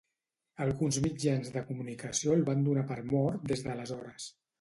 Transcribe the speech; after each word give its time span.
Alguns 0.63 0.95
mitjans 1.03 1.51
de 1.57 1.61
comunicació 1.67 2.33
el 2.37 2.41
van 2.47 2.65
donar 2.69 2.85
per 2.93 2.97
mort 3.11 3.45
des 3.53 3.63
d'aleshores. 3.67 4.27